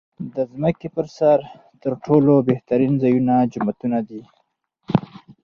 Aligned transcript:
د 0.35 0.37
ځمکې 0.51 0.87
پر 0.95 1.05
سر 1.17 1.37
تر 1.81 1.93
ټولو 2.05 2.33
بهترین 2.49 2.93
ځایونه 3.01 3.33
جوماتونه 3.51 3.99
دی. 4.09 4.21